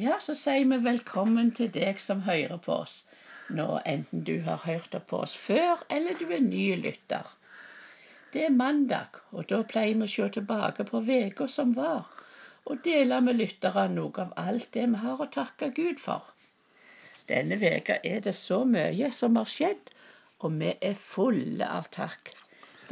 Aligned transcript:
Ja, 0.00 0.14
så 0.24 0.32
sier 0.34 0.64
vi 0.64 0.76
velkommen 0.80 1.50
til 1.52 1.68
deg 1.72 1.98
som 2.00 2.22
hører 2.24 2.56
på 2.64 2.78
oss 2.86 2.94
nå, 3.52 3.66
enten 3.84 4.22
du 4.24 4.38
har 4.46 4.62
hørt 4.64 4.94
på 5.10 5.18
oss 5.26 5.34
før, 5.36 5.82
eller 5.92 6.16
du 6.16 6.30
er 6.32 6.40
ny 6.40 6.78
lytter. 6.80 7.26
Det 8.32 8.46
er 8.46 8.54
mandag, 8.56 9.18
og 9.36 9.50
da 9.50 9.58
pleier 9.68 9.98
vi 10.00 10.06
å 10.06 10.12
se 10.14 10.28
tilbake 10.38 10.86
på 10.88 11.02
uka 11.04 11.48
som 11.56 11.74
var, 11.76 12.08
og 12.64 12.80
dele 12.86 13.20
med 13.20 13.36
lytterne 13.36 13.92
noe 13.92 14.24
av 14.24 14.32
alt 14.40 14.70
det 14.72 14.86
vi 14.94 15.02
har 15.04 15.20
å 15.20 15.28
takke 15.28 15.68
Gud 15.76 16.00
for. 16.00 16.24
Denne 17.28 17.60
veka 17.60 18.00
er 18.02 18.24
det 18.24 18.34
så 18.38 18.64
mye 18.64 19.12
som 19.12 19.36
har 19.36 19.44
skjedd, 19.44 19.92
og 20.40 20.56
vi 20.56 20.72
er 20.80 20.96
fulle 20.96 21.68
av 21.68 21.92
takk. 21.92 22.32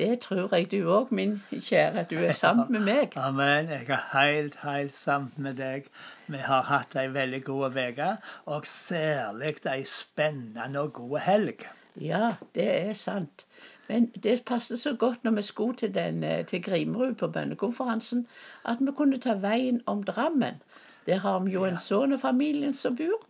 Det 0.01 0.19
tror 0.19 0.55
jeg 0.57 0.71
du 0.71 0.79
òg, 0.89 1.11
min 1.13 1.33
kjære. 1.53 2.07
Du 2.11 2.17
er 2.17 2.33
sammen 2.33 2.73
med 2.73 2.81
meg. 2.81 3.17
Amen. 3.29 3.69
Jeg 3.69 3.85
er 3.89 4.05
helt, 4.15 4.55
helt 4.63 4.97
sammen 4.97 5.33
med 5.37 5.59
deg. 5.59 5.91
Vi 6.27 6.41
har 6.41 6.63
hatt 6.63 6.97
ei 6.97 7.11
veldig 7.13 7.41
god 7.45 7.77
uke, 7.77 8.07
og 8.47 8.67
særlig 8.67 9.59
ei 9.69 9.85
spennende 9.85 10.81
og 10.81 10.93
god 10.93 11.19
helg. 11.27 11.67
Ja, 12.01 12.31
det 12.55 12.69
er 12.79 12.93
sant. 12.93 13.45
Men 13.89 14.07
det 14.25 14.45
passet 14.47 14.81
så 14.81 14.95
godt 14.97 15.25
når 15.25 15.37
vi 15.37 15.43
skulle 15.43 15.77
til, 15.77 15.95
den, 15.95 16.25
eh, 16.25 16.47
til 16.47 16.63
Grimerud 16.63 17.15
på 17.15 17.29
bønnekonferansen, 17.29 18.27
at 18.65 18.81
vi 18.81 18.97
kunne 18.97 19.21
ta 19.21 19.35
veien 19.35 19.83
om 19.87 20.03
Drammen. 20.03 20.63
Der 21.07 21.19
har 21.19 21.39
vi 21.39 21.53
jo 21.59 21.65
en 21.65 21.77
sønn 21.77 22.13
og 22.13 22.21
familien 22.21 22.75
som 22.75 22.97
bor. 22.97 23.21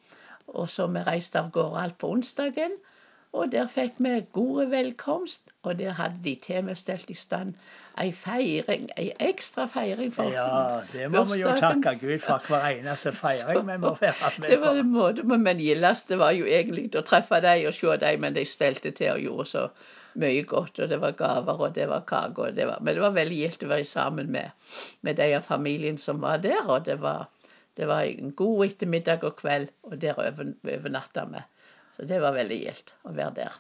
Og 0.47 0.69
så 0.69 0.87
vi 0.87 1.03
reiste 1.03 1.39
av 1.39 1.51
gårde 1.51 1.83
alt 1.83 1.99
på 1.99 2.15
onsdagen. 2.15 2.79
Og 3.33 3.53
der 3.53 3.69
fikk 3.71 4.01
vi 4.03 4.17
god 4.33 4.65
velkomst, 4.73 5.43
og 5.63 5.79
der 5.79 5.93
hadde 5.95 6.19
de 6.25 6.35
til 6.43 6.65
med 6.65 6.75
stelt 6.75 7.11
i 7.11 7.15
stand 7.15 7.55
ei 8.01 8.11
feiring, 8.17 8.89
ei 8.99 9.11
ekstra 9.21 9.67
feiring 9.71 10.13
for 10.15 10.33
Ja, 10.33 10.81
det 10.93 11.11
må 11.13 11.25
vi 11.29 11.41
jo 11.41 11.53
takke 11.59 11.95
Gud 12.01 12.19
for 12.25 12.45
hver 12.49 12.67
eneste 12.71 13.13
feiring 13.23 13.67
vi 13.67 13.79
må 13.83 13.95
være 14.01 14.33
med 14.39 14.47
på. 14.47 14.53
Det 14.53 14.61
var 14.61 14.81
en 14.83 14.93
måte, 14.93 15.23
Men 15.23 15.59
gildeste 15.59 16.19
var 16.19 16.35
jo 16.37 16.47
egentlig 16.47 16.91
å 16.97 17.05
treffe 17.07 17.41
dem 17.45 17.67
og 17.69 17.75
se 17.77 17.97
dem, 18.05 18.21
men 18.25 18.37
de 18.37 18.45
stelte 18.45 18.91
til 18.91 19.13
og 19.15 19.25
gjorde 19.27 19.49
så 19.53 19.67
mye 20.21 20.43
godt, 20.43 20.81
og 20.81 20.89
det 20.91 21.01
var 21.01 21.19
gaver, 21.19 21.61
og 21.67 21.75
det 21.75 21.89
var 21.89 22.07
kake, 22.07 22.51
det 22.57 22.67
var 22.67 22.81
Men 22.81 22.95
det 22.95 23.03
var 23.03 23.15
veldig 23.19 23.37
gildt 23.43 23.67
å 23.67 23.71
være 23.71 23.85
sammen 23.85 24.33
med, 24.33 24.51
med 25.03 25.17
de 25.17 25.29
av 25.37 25.47
familien 25.47 25.99
som 25.99 26.21
var 26.21 26.43
der, 26.43 26.65
og 26.67 26.85
det 26.87 26.99
var, 27.01 27.29
det 27.77 27.87
var 27.87 28.03
en 28.09 28.33
god 28.37 28.67
ettermiddag 28.67 29.25
og 29.25 29.37
kveld, 29.37 29.71
og 29.83 30.01
der 30.01 30.19
overnatta 30.19 31.27
vi. 31.31 31.45
Så 32.01 32.07
det 32.09 32.21
var 32.23 32.33
veldig 32.33 32.57
gildt 32.63 32.95
å 33.05 33.11
være 33.13 33.33
der. 33.37 33.57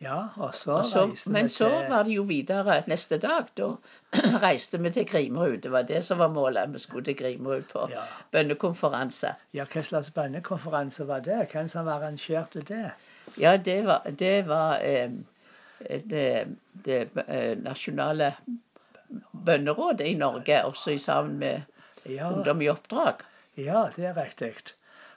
Ja, 0.00 0.20
og 0.40 0.54
så, 0.56 0.78
og 0.78 0.86
så 0.88 1.02
reiste 1.10 1.30
Men 1.30 1.48
så 1.52 1.66
var 1.68 2.06
det 2.08 2.14
jo 2.14 2.22
videre 2.24 2.78
neste 2.88 3.18
dag. 3.20 3.50
Da 3.58 3.74
reiste 4.46 4.80
vi 4.80 4.92
til 4.94 5.04
Grimerud. 5.10 5.58
Det 5.60 5.72
var 5.74 5.84
det 5.90 6.00
som 6.06 6.22
var 6.22 6.32
målet. 6.32 6.72
Vi 6.72 6.80
skulle 6.80 7.04
til 7.04 7.18
Grimerud 7.18 7.66
på 7.68 7.84
ja. 7.92 8.06
bønnekonferanse. 8.32 9.34
Ja, 9.52 9.68
Hva 9.68 9.84
slags 9.84 10.08
bønnekonferanse 10.16 11.04
var 11.04 11.20
det? 11.28 11.42
Hvem 11.52 11.68
som 11.68 11.92
arrangerte 11.92 12.64
det? 12.64 12.94
Ja, 13.36 13.58
det 13.60 13.76
var, 13.90 14.08
det 14.24 14.34
var 14.48 14.80
eh, 14.80 15.12
det, 15.84 16.26
det 16.88 17.00
eh, 17.26 17.52
nasjonale 17.60 18.32
bønnerådet 19.36 20.08
i 20.08 20.16
Norge, 20.16 20.64
også 20.64 20.96
i 20.96 20.98
sammen 20.98 21.36
med 21.44 22.08
ja. 22.08 22.32
Ungdom 22.32 22.64
i 22.64 22.72
oppdrag. 22.72 23.20
Ja, 23.60 23.90
det 23.96 24.14
er 24.14 24.16
riktig. 24.16 24.54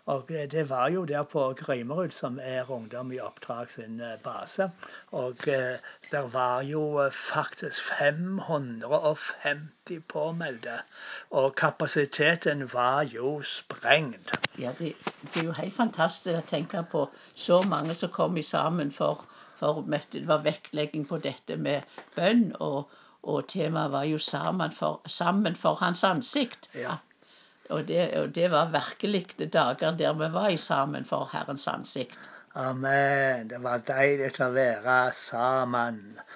Og 0.06 0.28
det 0.28 0.70
var 0.70 0.90
jo 0.90 1.06
der 1.06 1.24
på 1.24 1.54
Grøymerud, 1.58 2.12
som 2.12 2.40
er 2.42 2.72
Ungdom 2.72 3.12
i 3.12 3.20
oppdrag 3.20 3.72
sin 3.72 4.02
eh, 4.02 4.20
base. 4.24 4.72
Og 5.12 5.48
eh, 5.48 5.78
det 6.12 6.34
var 6.34 6.62
jo 6.62 7.00
eh, 7.00 7.12
faktisk 7.12 7.84
550 8.00 10.00
påmeldte. 10.08 10.70
Og 11.32 11.56
kapasiteten 11.56 12.74
var 12.74 13.04
jo 13.04 13.42
sprengt. 13.42 14.32
Ja, 14.60 14.72
det, 14.80 14.94
det, 15.22 15.40
er 15.40 15.46
jo 15.46 15.54
helt 15.62 15.76
fantastisk 15.76 16.36
å 16.36 16.50
tenke 16.52 16.84
på 16.92 17.10
så 17.36 17.64
mange 17.64 17.94
som 17.94 18.10
kom 18.12 18.42
sammen 18.42 18.92
for, 18.92 19.26
for 19.60 19.84
Det 20.12 20.28
var 20.28 20.44
vektlegging 20.44 21.08
på 21.08 21.18
dette 21.18 21.58
med 21.58 21.82
bønn. 22.16 22.56
og 22.60 22.90
og 23.24 23.48
temaet 23.48 23.92
var 23.92 24.04
jo 24.04 24.18
sammen 24.18 24.72
for, 24.72 25.02
sammen 25.08 25.56
for 25.56 25.80
hans 25.80 26.04
ansikt. 26.04 26.68
Ja. 26.76 26.98
Og 27.74 27.88
det, 27.90 28.04
og 28.22 28.36
det 28.36 28.52
var 28.54 28.72
virkelig 28.74 29.50
dager 29.54 29.98
der 29.98 30.14
vi 30.22 30.30
var 30.34 30.54
i 30.54 30.58
sammen 30.58 31.06
for 31.06 31.30
Herrens 31.34 31.68
ansikt. 31.68 32.30
Amen. 32.56 33.48
Det 33.50 33.58
var 33.66 33.80
deilig 33.88 34.28
å 34.46 34.52
være 34.54 34.98
sammen 35.18 35.96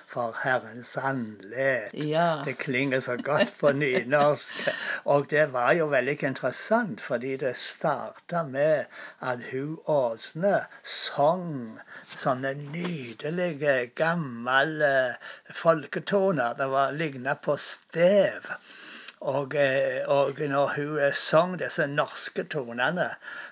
for 0.09 0.33
Herrens 0.41 0.95
andlet. 0.97 1.93
Ja. 1.93 2.41
Det 2.45 2.55
klinger 2.63 3.03
så 3.05 3.19
godt 3.21 3.51
på 3.59 3.69
nynorsk. 3.77 4.63
Og 5.13 5.27
det 5.29 5.43
var 5.53 5.75
jo 5.77 5.85
veldig 5.91 6.15
interessant, 6.31 7.03
fordi 7.05 7.35
det 7.43 7.53
starta 7.61 8.41
med 8.49 8.89
at 9.21 9.45
hun 9.51 9.77
Åsne 9.85 10.63
sang 10.81 11.77
sånne 12.15 12.55
nydelige, 12.63 13.77
gamle 14.01 14.95
folketoner. 15.61 16.57
Det 16.57 16.71
var 16.73 16.97
ligna 16.97 17.37
på 17.37 17.59
stev. 17.61 18.49
Og, 19.19 19.55
eh, 19.55 20.03
og 20.07 20.37
når 20.39 20.73
hun 20.75 20.97
eh, 21.01 21.15
sang 21.17 21.55
disse 21.57 21.87
norske 21.89 22.43
tonene, 22.53 23.07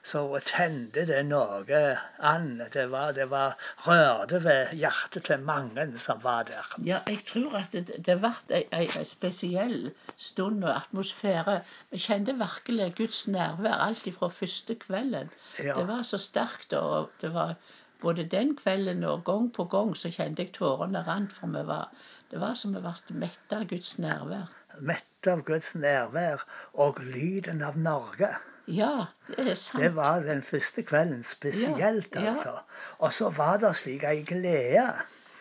så 0.05 0.21
tente 0.45 1.07
det 1.09 1.23
noe 1.25 1.79
an. 2.19 2.61
Det, 2.73 2.83
var, 2.91 3.15
det 3.17 3.25
var, 3.31 3.55
rørte 3.87 4.43
ved 4.43 4.75
hjertet 4.77 5.25
til 5.25 5.41
mange 5.41 5.87
som 5.99 6.21
var 6.23 6.45
der. 6.49 6.69
Ja, 6.85 6.99
jeg 7.09 7.23
tror 7.25 7.57
at 7.63 7.73
det, 7.73 7.97
det 8.05 8.19
ble 8.21 8.61
en 8.61 9.07
spesiell 9.09 9.89
stund 10.17 10.63
og 10.63 10.75
atmosfære. 10.75 11.61
Vi 11.89 12.01
kjente 12.03 12.37
virkelig 12.37 12.91
Guds 12.99 13.23
nærvær 13.27 13.81
alt 13.87 14.05
fra 14.19 14.29
første 14.29 14.75
kvelden. 14.75 15.33
Ja. 15.57 15.73
Det 15.79 15.87
var 15.87 16.03
så 16.03 16.21
sterkt. 16.21 16.73
og 16.73 17.09
det 17.21 17.33
var 17.33 17.55
både 18.01 18.27
den 18.29 18.55
kvelden 18.55 19.03
og 19.03 19.25
gang 19.25 19.49
på 19.53 19.65
gang 19.65 19.95
så 19.97 20.13
kjente 20.13 20.45
jeg 20.45 20.53
tårene 20.53 21.01
rant. 21.07 21.33
For 21.33 21.47
vi 21.47 21.65
var, 21.65 21.89
det 22.29 22.39
var 22.39 22.53
som 22.53 22.77
vi 22.77 22.85
ble 22.85 23.17
mette 23.25 23.57
av 23.57 23.65
Guds 23.65 23.97
nærvær 23.97 24.53
mette 24.81 25.14
av 25.31 25.43
Guds 25.47 25.75
nærvær 25.75 26.45
og 26.73 27.01
lyden 27.03 27.63
av 27.65 27.77
Norge. 27.77 28.33
Ja, 28.67 29.05
det 29.27 29.47
er 29.47 29.57
sant. 29.59 29.83
Det 29.83 29.91
var 29.95 30.23
den 30.25 30.41
første 30.41 30.81
kvelden 30.81 31.23
spesielt, 31.23 32.15
ja, 32.15 32.31
altså. 32.31 32.57
Og 32.97 33.13
så 33.13 33.29
var 33.29 33.57
det 33.61 33.75
slik 33.77 34.03
ei 34.03 34.23
glede. 34.25 34.87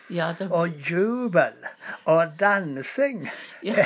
Ja, 0.09 0.33
det... 0.39 0.51
Og 0.51 0.69
jubel 0.89 1.53
og 2.05 2.25
dansing. 2.39 3.29
Ja, 3.63 3.85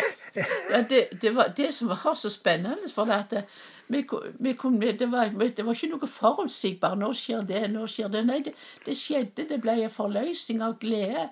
ja 0.72 0.82
det, 0.90 1.08
det, 1.22 1.36
var 1.36 1.54
det 1.58 1.74
som 1.76 1.88
var 1.88 2.14
så 2.14 2.30
spennende. 2.30 2.92
For 2.96 3.12
at 3.12 3.31
det, 3.31 3.44
vi, 3.88 4.04
vi 4.40 4.54
kunne, 4.54 4.92
det, 5.00 5.12
var, 5.12 5.31
det 5.58 5.66
var 5.66 5.74
ikke 5.74 5.94
noe 5.94 6.08
forutsigbart. 6.08 7.00
Nå 7.00 7.14
skjer 7.16 7.48
det, 7.48 7.64
nå 7.72 7.88
skjer 7.88 8.12
det. 8.12 8.26
Nei, 8.28 8.42
det, 8.44 8.54
det 8.86 8.98
skjedde. 9.00 9.48
Det 9.50 9.62
ble 9.64 9.78
en 9.86 9.96
forløsning 9.96 10.64
av 10.66 10.76
glede. 10.84 11.30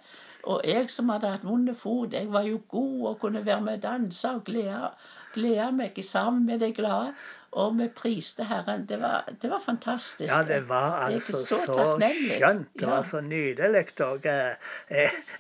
Og 0.48 0.62
jeg 0.64 0.90
som 0.94 1.10
hadde 1.12 1.32
hatt 1.34 1.46
vond 1.48 1.74
fot, 1.76 2.14
jeg 2.16 2.30
var 2.32 2.46
jo 2.48 2.62
god 2.72 3.08
og 3.10 3.18
kunne 3.24 3.46
være 3.46 3.62
med 3.66 3.80
og 3.80 3.84
danse 3.84 4.30
og 4.32 4.46
glede, 4.48 4.92
glede 5.36 5.72
meg 5.76 6.00
sammen 6.08 6.46
med 6.48 6.64
de 6.64 6.70
glade. 6.78 7.12
Og 7.58 7.78
vi 7.78 7.88
priste 7.90 8.46
Herren. 8.46 8.86
Det 8.90 9.00
var, 9.02 9.26
det 9.42 9.50
var 9.50 9.62
fantastisk. 9.66 10.30
Ja, 10.30 10.44
det 10.46 10.60
var 10.70 11.00
altså 11.08 11.40
så, 11.42 11.58
så 11.66 11.86
skjønt. 12.02 12.70
Det 12.80 12.88
var 12.88 13.04
så 13.04 13.22
nydelig. 13.26 13.86
Og 14.06 14.26
jeg, 14.26 14.56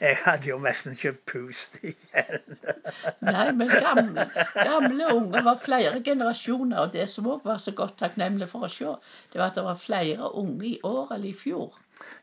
jeg, 0.01 0.17
hadde 0.23 0.49
jo 0.49 0.57
nesten 0.63 0.97
ikke 0.97 1.13
pust 1.29 1.77
igjen. 1.83 2.57
Nei, 3.31 3.51
men 3.59 3.69
gamle, 3.69 4.27
gamle 4.55 5.11
unger 5.13 5.45
var 5.45 5.61
flere 5.63 6.01
generasjoner. 6.03 6.79
Og 6.87 6.93
det 6.97 7.09
som 7.13 7.29
òg 7.29 7.45
var 7.45 7.61
så 7.61 7.75
godt 7.77 7.99
takknemlig 8.01 8.49
for 8.49 8.65
å 8.65 8.71
se, 8.71 8.95
det 9.33 9.41
var 9.41 9.51
at 9.51 9.59
det 9.59 9.67
var 9.69 9.83
flere 9.83 10.31
unge 10.33 10.71
i 10.73 10.79
år 10.87 11.13
eller 11.13 11.29
i 11.29 11.37
fjor 11.37 11.75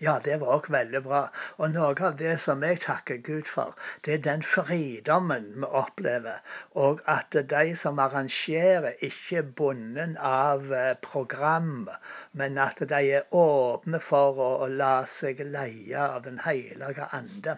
ja, 0.04 0.12
det 0.24 0.34
var 0.40 0.50
òg 0.56 0.66
veldig 0.72 1.00
bra. 1.06 1.20
Og 1.58 1.72
noe 1.74 1.94
av 2.08 2.16
det 2.20 2.34
som 2.42 2.62
jeg 2.66 2.80
takker 2.84 3.18
Gud 3.28 3.48
for, 3.50 3.72
det 4.06 4.12
er 4.16 4.22
den 4.26 4.44
fridommen 4.46 5.48
vi 5.56 5.70
opplever. 5.80 6.42
Og 6.84 7.02
at 7.10 7.34
de 7.54 7.64
som 7.80 7.98
arrangerer, 8.04 8.94
ikke 9.08 9.40
er 9.40 9.48
bundet 9.84 10.16
av 10.20 10.72
eh, 10.72 10.94
program, 11.00 11.88
men 12.32 12.58
at 12.58 12.80
de 12.88 13.00
er 13.16 13.26
åpne 13.36 14.00
for 14.00 14.38
å, 14.40 14.48
å 14.64 14.68
la 14.68 15.04
seg 15.06 15.42
leie 15.44 16.00
av 16.00 16.22
Den 16.24 16.38
hellige 16.44 17.06
ande. 17.12 17.56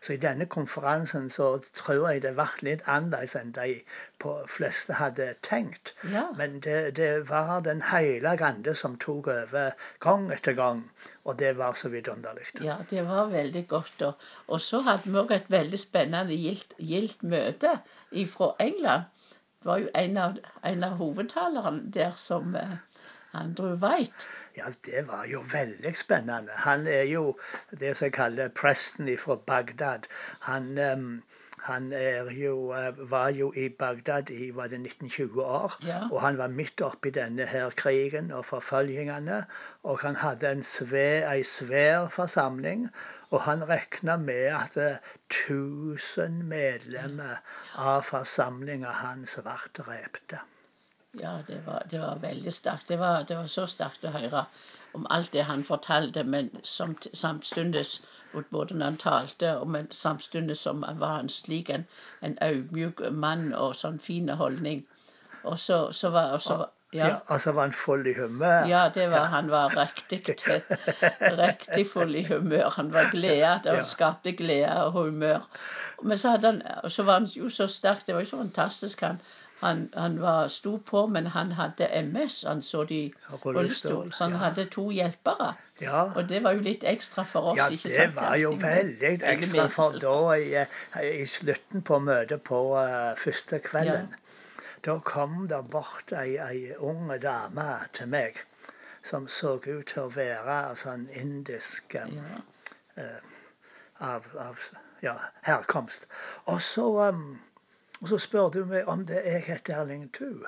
Så 0.00 0.14
i 0.14 0.20
denne 0.22 0.46
konferansen 0.46 1.28
så 1.30 1.58
tror 1.76 2.08
jeg 2.10 2.22
det 2.24 2.34
ble 2.38 2.48
litt 2.68 2.84
annerledes 2.86 3.36
enn 3.36 3.52
de 3.56 3.82
på 4.22 4.32
fleste 4.48 4.96
hadde 4.96 5.34
tenkt. 5.42 5.92
Ja. 6.12 6.30
Men 6.36 6.60
det, 6.64 6.96
det 6.96 7.28
var 7.28 7.60
Den 7.66 7.82
hellige 7.82 8.46
ande 8.46 8.74
som 8.74 8.96
tok 8.96 9.28
over 9.28 9.76
gang 10.00 10.30
etter 10.32 10.56
gang. 10.56 10.86
Og 11.26 11.38
det 11.38 11.56
var 11.58 11.74
så 11.74 11.90
vidunderlig. 11.92 12.46
Ja, 12.62 12.78
det 12.90 13.02
var 13.08 13.28
veldig 13.32 13.66
godt. 13.68 14.02
Og, 14.06 14.14
og 14.46 14.60
så 14.62 14.80
hadde 14.86 15.10
vi 15.10 15.20
òg 15.20 15.34
et 15.34 15.50
veldig 15.50 15.80
spennende 15.80 16.38
gildt, 16.38 16.72
gildt 16.78 17.22
møte 17.26 17.76
fra 18.32 18.54
England. 18.62 19.10
Det 19.62 19.68
var 19.68 19.78
jo 19.82 19.88
en 19.94 20.16
av, 20.16 20.38
en 20.64 20.84
av 20.84 20.98
hovedtalerne 21.00 21.90
der 21.92 22.12
som 22.20 22.54
eh, 22.56 22.76
Andrew 23.42 23.76
White. 23.82 24.28
Ja, 24.56 24.70
det 24.84 25.08
var 25.08 25.26
jo 25.28 25.42
veldig 25.52 25.96
spennende. 25.96 26.52
Han 26.64 26.86
er 26.86 27.02
jo 27.02 27.38
det 27.80 27.96
som 27.96 28.06
jeg 28.06 28.12
kaller 28.12 28.48
presten 28.48 29.10
fra 29.18 29.36
Bagdad. 29.36 30.08
Han, 30.40 30.78
um, 30.78 31.22
han 31.66 31.92
er 31.92 32.30
jo, 32.32 32.72
eh, 32.72 33.10
var 33.10 33.28
jo 33.28 33.52
i 33.56 33.68
Bagdad 33.68 34.30
i 34.30 34.50
var 34.54 34.70
det 34.72 34.80
1920 34.80 35.42
år. 35.42 35.76
Ja. 35.86 36.00
Og 36.12 36.20
han 36.22 36.38
var 36.38 36.48
midt 36.48 36.80
oppi 36.80 37.10
denne 37.10 37.46
her 37.46 37.70
krigen 37.70 38.32
og 38.32 38.46
forfølgingene. 38.46 39.44
Og 39.82 40.00
han 40.00 40.16
hadde 40.16 40.50
en 40.50 40.62
svær, 40.62 41.28
ei 41.34 41.42
svær 41.42 42.08
forsamling. 42.08 42.88
Og 43.30 43.40
han 43.42 43.68
regna 43.68 44.16
med 44.16 44.56
at 44.56 44.76
1000 45.30 46.42
medlemmer 46.48 47.42
av 47.76 48.02
forsamlinga 48.08 49.00
hans 49.04 49.36
ble 49.42 49.58
drepte. 49.82 50.46
Ja, 51.20 51.38
det 51.46 51.60
var, 51.66 51.82
det 51.90 52.00
var 52.00 52.18
veldig 52.22 52.52
sterkt. 52.52 52.88
Det 52.88 52.98
var, 52.98 53.22
det 53.28 53.36
var 53.36 53.46
så 53.46 53.66
sterkt 53.66 54.04
å 54.04 54.12
høre 54.14 54.44
om 54.96 55.06
alt 55.10 55.32
det 55.32 55.44
han 55.44 55.64
fortalte, 55.64 56.24
men 56.24 56.50
samt, 56.64 57.06
samtidig 57.14 57.84
både 58.50 58.74
når 58.74 58.84
han 58.84 58.96
talte, 58.96 59.64
men 59.66 59.88
samtidig 59.92 60.56
som 60.56 60.82
han 60.82 61.00
var 61.00 61.20
en 61.20 61.28
slik 61.28 61.70
en, 61.70 61.86
en 62.22 62.38
audmjuk 62.40 63.00
mann 63.12 63.52
og 63.54 63.76
sånn 63.76 64.00
fin 64.02 64.28
holdning. 64.28 64.84
Og 65.44 65.58
så, 65.58 65.92
så 65.92 66.10
var 66.10 66.34
også, 66.36 66.66
ja. 66.92 67.06
ja. 67.06 67.18
altså 67.28 67.52
var 67.52 67.68
han 67.68 67.72
full 67.72 68.06
i 68.06 68.14
humør? 68.16 68.66
Ja, 68.68 68.88
det 68.94 69.08
var, 69.10 69.28
han 69.32 69.50
var 69.50 69.76
riktig 69.76 70.22
riktig 71.42 71.86
full 71.92 72.14
i 72.14 72.24
humør. 72.28 72.68
Han 72.76 72.92
var 72.92 73.10
glede. 73.12 73.46
han 73.64 73.82
Ja. 73.82 73.84
skapte 73.84 74.32
glede 74.32 74.84
og 74.84 74.92
humør. 74.92 75.48
Men 76.02 76.18
så, 76.18 76.36
han, 76.36 76.62
og 76.82 76.92
så 76.92 77.02
var 77.02 77.20
han 77.20 77.28
jo 77.36 77.48
så 77.48 77.66
sterk. 77.66 78.06
Det 78.06 78.14
var 78.14 78.20
jo 78.26 78.32
så 78.32 78.36
fantastisk. 78.42 79.00
Han, 79.00 79.20
han, 79.60 79.88
han 79.94 80.20
var, 80.20 80.48
sto 80.48 80.78
på, 80.78 81.06
men 81.06 81.26
han 81.26 81.52
hadde 81.52 81.88
MS. 82.02 82.42
Han 82.46 82.62
så 82.62 82.84
de 82.84 82.94
i 82.94 83.14
Rullestol, 83.44 84.12
så 84.12 84.24
han 84.24 84.32
ja. 84.36 84.38
hadde 84.38 84.66
to 84.72 84.90
hjelpere. 84.92 85.54
Ja. 85.80 86.02
Og 86.12 86.28
det 86.28 86.42
var 86.44 86.58
jo 86.58 86.64
litt 86.66 86.84
ekstra 86.84 87.24
for 87.24 87.52
oss. 87.52 87.58
Ja, 87.58 87.68
ikke 87.72 87.88
det 87.88 88.10
var 88.16 88.36
jo 88.40 88.52
veldig 88.60 89.14
ekstra, 89.32 89.68
for 89.72 89.96
da 90.02 90.18
i, 90.36 90.66
i 91.08 91.24
slutten 91.30 91.84
på 91.84 92.00
møtet 92.04 92.44
på 92.44 92.60
uh, 92.76 93.14
første 93.20 93.60
kvelden, 93.64 94.12
da 94.84 94.98
kom 95.04 95.46
det 95.48 95.62
bort 95.72 96.12
ei, 96.12 96.36
ei 96.36 96.76
ung 96.76 97.08
dame 97.22 97.70
til 97.96 98.12
meg 98.12 98.36
som 99.06 99.28
så 99.30 99.56
ut 99.56 99.86
til 99.86 100.02
å 100.02 100.10
være 100.12 100.76
sånn 100.82 101.08
indisk 101.14 101.96
um, 102.02 102.20
Ja. 102.96 103.08
av, 104.00 104.24
av 104.40 104.60
ja, 105.00 105.14
herkomst. 105.46 106.06
Og 106.52 106.62
så, 106.64 106.86
um, 107.08 107.38
og 108.00 108.08
så 108.08 108.18
spør 108.18 108.48
du 108.48 108.64
meg 108.64 108.88
om 108.92 109.04
det 109.06 109.22
jeg 109.24 109.42
het 109.46 109.68
Erling 109.68 110.08
Thu. 110.12 110.44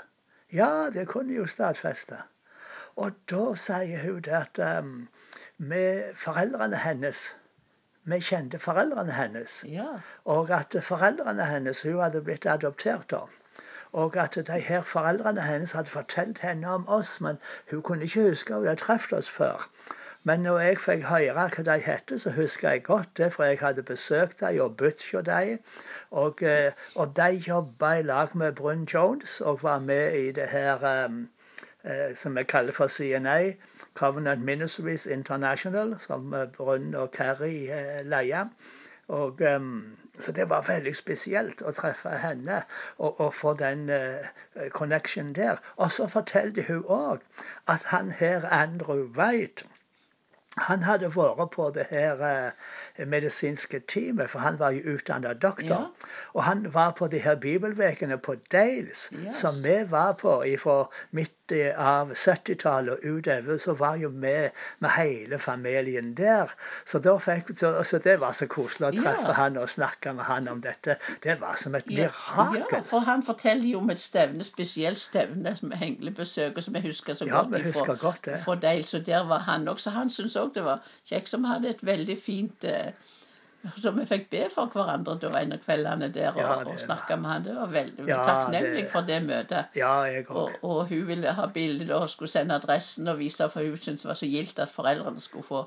Ja, 0.53 0.91
det 0.93 1.09
kunne 1.09 1.33
jeg 1.33 1.39
jo 1.39 1.47
stadfeste. 1.47 2.19
Og 2.97 3.13
da 3.31 3.55
sier 3.55 4.03
hun 4.05 4.21
det 4.27 4.35
at 4.37 4.59
um, 4.79 5.09
med 5.57 6.15
foreldrene 6.15 6.77
hennes 6.77 7.35
Vi 8.09 8.19
kjente 8.25 8.59
foreldrene 8.59 9.13
hennes. 9.13 9.65
ja. 9.69 9.87
Og 10.25 10.51
at 10.51 10.77
foreldrene 10.83 11.45
hennes 11.45 11.83
Hun 11.83 12.01
hadde 12.01 12.23
blitt 12.23 12.47
adoptert 12.47 13.11
da. 13.11 13.21
Og 13.93 14.17
at 14.17 14.39
de 14.47 14.61
her 14.61 14.83
foreldrene 14.83 15.43
hennes 15.43 15.73
hadde 15.73 15.91
fortalt 15.91 16.39
henne 16.39 16.69
om 16.69 16.89
oss, 16.89 17.21
men 17.21 17.39
hun 17.71 17.83
kunne 17.83 18.05
ikke 18.05 18.29
huske 18.29 18.55
at 18.55 18.59
hun 18.59 18.67
hadde 18.69 18.81
truffet 18.81 19.19
oss 19.19 19.31
før. 19.31 19.69
Men 20.29 20.41
når 20.45 20.59
jeg 20.61 20.79
fikk 20.85 21.05
høre 21.09 21.33
hva 21.35 21.63
de 21.67 21.75
het, 21.85 22.13
så 22.21 22.31
husker 22.37 22.71
jeg 22.71 22.83
godt 22.85 23.17
det, 23.17 23.33
for 23.33 23.45
jeg 23.45 23.59
hadde 23.61 23.83
besøkt 23.91 24.41
dem 24.41 24.59
og 24.61 24.75
bodd 24.77 25.05
hos 25.13 25.25
dem. 25.25 25.61
Og, 26.11 26.43
eh, 26.43 26.73
og 26.95 27.15
de 27.17 27.29
jobba 27.47 27.93
i 28.01 28.03
lag 28.03 28.35
med 28.37 28.53
Brun 28.59 28.85
Jones 28.95 29.41
og 29.41 29.63
var 29.63 29.79
med 29.79 30.13
i 30.19 30.33
det 30.33 30.49
her 30.49 30.85
um, 31.05 31.29
eh, 31.85 32.17
som 32.17 32.37
vi 32.37 32.45
kaller 32.45 32.73
for 32.73 32.89
CNA, 32.89 33.53
Covenant 33.95 34.45
Ministries 34.45 35.07
International, 35.07 35.97
som 35.99 36.35
eh, 36.35 36.47
Brun 36.57 36.95
og 36.95 37.09
Carrie 37.17 37.73
eh, 37.73 38.05
leier. 38.05 38.53
Og, 39.09 39.41
um, 39.55 39.97
så 40.19 40.33
det 40.33 40.49
var 40.51 40.69
veldig 40.69 40.97
spesielt 40.97 41.63
å 41.63 41.73
treffe 41.73 42.13
henne 42.21 42.61
og, 42.99 43.21
og 43.21 43.35
få 43.35 43.55
den 43.55 43.89
uh, 43.89 44.69
connection 44.77 45.33
der. 45.33 45.57
Og 45.77 45.93
så 45.93 46.07
fortalte 46.07 46.69
hun 46.69 46.85
òg 46.85 47.25
at 47.67 47.89
han 47.95 48.11
her 48.11 48.45
Andrew 48.53 49.09
White 49.17 49.65
han 50.59 50.83
hadde 50.83 51.09
vært 51.15 51.51
på 51.55 51.71
det 51.75 51.87
her 51.91 52.21
eh, 52.27 53.07
medisinske 53.07 53.81
teamet, 53.89 54.31
for 54.31 54.39
han 54.45 54.59
var 54.59 54.71
jo 54.77 54.95
utdanna 54.97 55.33
doktor. 55.35 55.89
Ja. 55.89 56.09
Og 56.35 56.45
han 56.45 56.67
var 56.75 56.93
på 56.99 57.09
de 57.09 57.19
her 57.19 57.35
bibelvekene 57.37 58.19
på 58.19 58.35
Dales, 58.53 59.09
Yes. 59.13 59.37
som 59.41 59.63
vi 59.65 59.79
var 59.91 60.13
på 60.21 60.43
fra 60.59 60.79
midt 61.11 61.33
i- 61.53 61.73
av 61.73 62.13
70-tallet 62.15 62.93
og 62.93 62.99
utover. 63.19 63.59
Så 63.59 63.75
var 63.79 63.97
jo 63.97 64.09
vi 64.09 64.49
med 64.81 64.91
hele 64.97 65.39
familien 65.39 66.15
der. 66.15 66.53
Så, 66.87 66.99
da 66.99 67.17
fikk, 67.19 67.53
så, 67.59 67.73
så 67.85 67.99
det 68.05 68.21
var 68.21 68.33
så 68.33 68.47
koselig 68.47 68.89
å 68.89 69.03
treffe 69.03 69.29
Ja. 69.29 69.33
han 69.33 69.57
og 69.57 69.69
snakke 69.71 70.13
med 70.15 70.25
han 70.25 70.49
om 70.49 70.61
dette. 70.61 70.97
Det 71.23 71.41
var 71.41 71.55
som 71.57 71.75
et 71.75 71.87
mirakel. 71.87 72.65
Ja, 72.73 72.81
for 72.85 73.01
han 73.01 73.23
forteller 73.23 73.65
jo 73.69 73.79
om 73.79 73.91
et 73.91 74.01
stevne, 74.01 74.45
spesielt 74.45 74.99
stevne 74.99 75.57
som 75.59 75.71
henglebesøket, 75.71 76.65
som 76.65 76.75
jeg 76.75 76.83
husker 76.91 77.15
så 77.15 77.27
Ja, 77.27 77.43
godt. 77.43 77.55
vi 77.57 77.63
husker 77.71 77.95
godt 77.97 78.25
det. 78.25 78.41
fra 78.45 78.55
Deil, 78.55 78.85
så 78.85 78.99
der 78.99 79.25
var 79.29 79.39
han 79.39 79.69
også. 79.69 79.91
Han 79.91 80.11
syntes 80.11 80.37
òg 80.37 80.55
det 80.55 80.65
var 80.65 80.83
kjekt, 81.09 81.29
som 81.29 81.45
hadde 81.45 81.69
et 81.71 81.83
veldig 81.87 82.19
fint 82.23 82.65
eh, 82.65 82.93
Så 83.83 83.91
vi 83.91 84.05
fikk 84.07 84.29
be 84.31 84.45
for 84.55 84.71
hverandre 84.71 85.17
da 85.19 85.31
en 85.41 85.53
av 85.57 85.59
kveldene 85.65 86.09
der 86.15 86.29
og, 86.31 86.39
Ja, 86.39 86.53
og 86.63 86.79
snakka 86.81 87.17
med 87.19 87.31
han. 87.31 87.43
Det 87.45 87.57
var 87.57 87.73
veldig 87.73 88.07
Ja, 88.09 88.19
takknemlig 88.29 88.85
det- 88.85 88.91
for 88.93 89.01
det 89.09 89.23
møtet. 89.27 89.65
Ja. 89.77 90.23
Og, 90.31 90.51
og 90.63 90.87
hun 90.89 91.07
ville 91.09 91.33
ha 91.33 91.47
bilde 91.47 91.91
og 91.95 92.09
skulle 92.11 92.31
sende 92.31 92.55
adressen 92.55 93.09
og 93.09 93.19
vise, 93.19 93.49
for 93.51 93.61
hun 93.61 93.77
syntes 93.77 94.03
det 94.03 94.09
var 94.09 94.15
så 94.15 94.27
gildt 94.31 94.59
at 94.59 94.71
foreldrene 94.71 95.21
skulle 95.21 95.45
få 95.45 95.65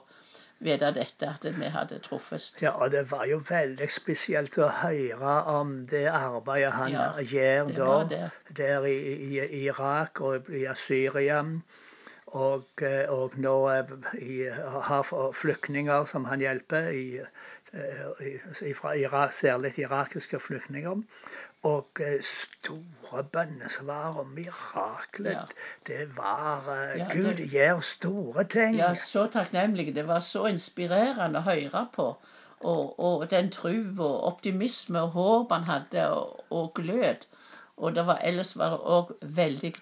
vite 0.62 0.92
dette, 0.94 1.26
at 1.28 1.44
vi 1.60 1.66
hadde 1.74 2.00
truffes. 2.00 2.54
Ja, 2.62 2.70
og 2.78 2.92
det 2.92 3.12
var 3.12 3.26
jo 3.26 3.42
veldig 3.50 3.90
spesielt 3.92 4.58
å 4.62 4.68
høre 4.70 5.36
om 5.50 5.88
det 5.90 6.06
arbeidet 6.08 6.72
han 6.72 6.92
Ja, 6.92 7.12
gjør 7.20 7.76
da. 7.76 8.04
det. 8.04 8.32
Der 8.58 8.86
i, 8.86 8.98
i, 8.98 9.40
i 9.40 9.64
Irak 9.68 10.22
og 10.22 10.50
i 10.50 10.66
Syria. 10.76 11.44
Og, 12.32 12.64
eh, 12.82 13.10
og 13.12 13.34
nå 13.44 13.56
eh, 13.70 13.90
i, 14.24 14.36
har 14.86 15.04
flyktninger 15.36 16.06
som 16.08 16.24
han 16.30 16.40
hjelper, 16.40 16.88
i, 16.96 17.20
fra 18.76 18.94
Irak, 18.98 19.34
særlig 19.34 19.80
irakiske 19.80 20.40
flyktninger. 20.40 21.02
Og 21.64 21.88
eh, 22.02 22.18
store 22.26 23.24
bønnesvar 23.24 24.18
og 24.20 24.28
mirakler. 24.28 25.32
Ja. 25.32 25.44
Det 25.88 26.18
var 26.18 26.66
eh, 26.74 27.00
Ja, 27.00 27.08
Gud 27.14 27.34
det- 27.38 27.50
gjør 27.52 27.80
store 27.80 28.44
ting. 28.44 28.76
Ja, 28.76 28.94
så 28.94 29.28
takknemlig. 29.28 29.96
Det 29.96 30.08
var 30.08 30.20
så 30.20 30.46
inspirerende 30.50 31.40
å 31.40 31.42
høre 31.48 31.88
på. 31.94 32.08
Og, 32.64 33.00
og 33.00 33.30
den 33.32 33.52
tro 33.52 33.70
og 34.00 34.24
optimisme 34.34 35.02
og 35.02 35.12
håp 35.12 35.52
han 35.52 35.64
hadde, 35.64 36.10
og, 36.12 36.44
og 36.50 36.74
glød. 36.74 37.26
Og 37.78 37.96
det 37.96 38.06
var, 38.06 38.20
ellers 38.22 38.58
var 38.58 38.70
det 38.70 38.80
òg 38.80 39.14
veldig 39.22 39.74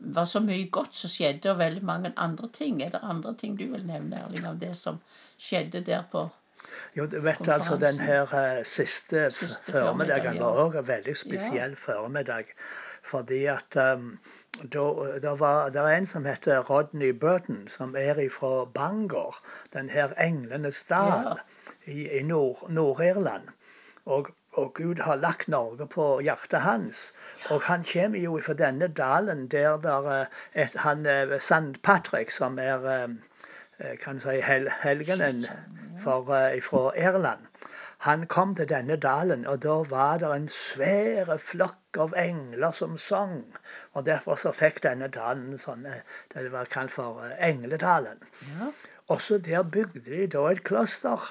var 0.00 0.24
så 0.24 0.40
mye 0.40 0.68
godt 0.70 0.94
som 0.94 1.10
skjedde, 1.10 1.50
og 1.50 1.58
veldig 1.58 1.82
mange 1.84 2.12
andre 2.16 2.48
ting. 2.54 2.82
Er 2.82 2.88
det 2.94 3.00
andre 3.02 3.34
ting 3.34 3.58
du 3.58 3.66
vil 3.72 3.86
nevne, 3.86 4.16
Erling, 4.24 4.46
av 4.46 4.58
det 4.62 4.76
som 4.78 5.00
skjedde 5.38 5.80
der 5.86 6.02
på 6.12 6.28
Jo, 6.96 7.06
du 7.06 7.20
vet 7.20 7.48
altså 7.48 7.76
den 7.76 7.98
her 8.00 8.34
eh, 8.34 8.64
siste, 8.64 9.30
formiddagen 9.70 10.40
var 10.40 10.60
òg 10.64 10.78
en 10.80 10.88
veldig 10.88 11.16
spesiell 11.16 11.76
formiddag. 11.76 12.52
Fordi 13.10 13.44
at 13.50 13.76
um, 13.80 14.18
da, 14.72 14.84
da 15.22 15.34
var, 15.40 15.70
der 15.74 15.82
er 15.82 15.96
en 15.96 16.06
som 16.06 16.26
heter 16.28 16.60
Rodney 16.70 17.12
Burton, 17.12 17.68
som 17.68 17.96
er 17.98 18.20
fra 18.30 18.64
Bangor, 18.74 19.40
den 19.72 19.88
her 19.88 20.12
Englenes 20.20 20.84
dal 20.88 21.40
i, 21.86 22.08
i 22.18 22.22
Nord- 22.22 22.68
Nord-Irland. 22.70 23.48
og, 24.04 24.30
og 24.52 24.74
Gud 24.74 25.00
har 25.02 25.16
lagt 25.16 25.48
Norge 25.48 25.86
på 25.86 26.04
hjertet 26.20 26.60
hans. 26.60 27.12
Og 27.50 27.62
han 27.62 27.84
kommer 27.92 28.18
jo 28.18 28.38
fra 28.42 28.54
denne 28.58 28.88
dalen 28.88 29.46
der 29.48 29.76
der 29.76 30.08
eh, 30.54 30.68
han 30.74 31.06
eh, 31.06 31.38
St. 31.38 31.82
Patrick, 31.82 32.30
som 32.30 32.58
er 32.58 32.86
eh, 32.86 33.02
eh, 33.02 33.08
kan 34.00 34.18
du 34.18 34.24
si, 34.26 34.40
hel, 34.44 34.68
helgenen 34.82 35.44
eh, 35.46 36.02
fra 36.04 36.92
Irland. 36.96 37.46
Han 38.00 38.26
kom 38.26 38.54
til 38.56 38.68
denne 38.68 38.96
dalen, 38.96 39.46
og 39.46 39.62
da 39.62 39.74
var 39.88 40.18
det 40.20 40.28
en 40.32 40.48
svære 40.48 41.38
flokk 41.38 41.98
av 42.04 42.14
engler 42.16 42.72
som 42.76 42.96
sang. 42.98 43.42
Og 43.92 44.06
derfor 44.06 44.40
så 44.40 44.52
fikk 44.56 44.82
denne 44.86 45.10
dalen 45.12 45.58
sånn 45.60 45.84
eh, 45.88 46.00
Det 46.32 46.46
var 46.52 46.70
kalt 46.72 46.94
for 46.96 47.20
eh, 47.26 47.36
Engledalen. 47.50 48.24
Ja. 48.54 48.70
Også 49.12 49.38
der 49.38 49.62
bygde 49.62 50.04
de 50.06 50.26
da 50.32 50.46
et 50.48 50.64
kloster. 50.64 51.28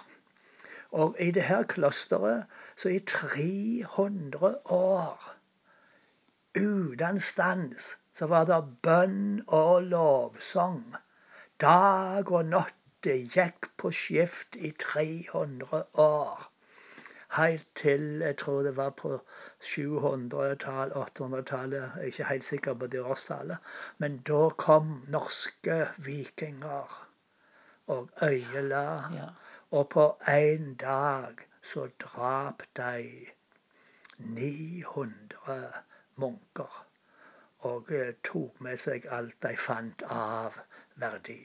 Og 0.92 1.16
i 1.20 1.32
det 1.32 1.44
her 1.50 1.64
klosteret, 1.64 2.46
så 2.76 2.90
i 2.90 3.00
300 3.00 4.56
år, 4.66 5.34
uten 6.58 7.20
stans, 7.22 7.96
så 8.14 8.26
var 8.30 8.46
det 8.50 8.64
bønn 8.82 9.44
og 9.48 9.84
lovsang. 9.90 10.82
Dag 11.60 12.30
og 12.32 12.46
natt 12.48 12.76
det 13.04 13.18
gikk 13.34 13.66
på 13.82 13.90
skift 13.92 14.56
i 14.56 14.70
300 14.80 15.82
år. 16.04 16.46
Helt 17.36 17.66
til 17.76 18.24
jeg 18.24 18.38
tror 18.38 18.62
det 18.64 18.72
var 18.78 18.94
på 19.02 19.12
700-tallet, 19.60 20.96
800-tallet, 20.96 21.82
jeg 21.82 22.04
er 22.04 22.14
ikke 22.14 22.30
helt 22.30 22.46
sikker 22.46 22.74
på 22.74 22.88
det 22.88 23.02
årstallet. 23.02 23.58
Men 23.98 24.18
da 24.30 24.50
kom 24.56 25.04
norske 25.08 25.82
vikinger 25.98 26.96
og 27.88 28.10
øyela. 28.24 28.86
ja. 29.18 29.28
Og 29.72 29.90
på 29.90 30.18
én 30.28 30.76
dag 30.76 31.44
så 31.62 31.90
drap 32.00 32.64
de 32.78 33.28
900 34.18 35.74
munker. 36.16 36.86
Og 37.60 37.92
eh, 37.92 38.14
tok 38.24 38.62
med 38.62 38.78
seg 38.80 39.06
alt 39.12 39.36
de 39.44 39.58
fant 39.58 40.04
av 40.08 40.56
verdi. 41.02 41.40